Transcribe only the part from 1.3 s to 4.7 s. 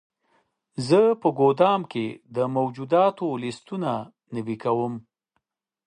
ګدام کې د موجوداتو لیستونه نوي